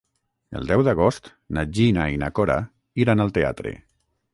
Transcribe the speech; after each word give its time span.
El 0.59 0.63
deu 0.71 0.83
d'agost 0.87 1.29
na 1.57 1.67
Gina 1.75 2.09
i 2.15 2.19
na 2.25 2.33
Cora 2.41 2.59
iran 3.05 3.27
al 3.29 3.37
teatre. 3.41 3.81